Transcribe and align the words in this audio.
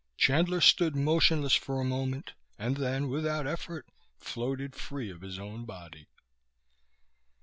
Chandler 0.17 0.61
stood 0.61 0.95
motionless 0.95 1.53
for 1.53 1.79
a 1.79 1.83
moment 1.83 2.33
and 2.57 2.77
then, 2.77 3.07
without 3.07 3.45
effort, 3.45 3.87
floated 4.17 4.73
free 4.75 5.11
of 5.11 5.21
his 5.21 5.37
own 5.37 5.63
body. 5.63 6.07